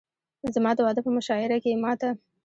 [0.55, 2.09] زما د واده په مشاعره کښې يې ما ته